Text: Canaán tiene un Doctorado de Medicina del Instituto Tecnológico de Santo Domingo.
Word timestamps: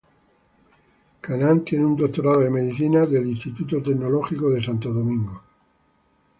Canaán 1.21 1.63
tiene 1.63 1.85
un 1.85 1.95
Doctorado 1.95 2.39
de 2.39 2.49
Medicina 2.49 3.05
del 3.05 3.27
Instituto 3.27 3.83
Tecnológico 3.83 4.49
de 4.49 4.63
Santo 4.63 4.91
Domingo. 4.91 5.43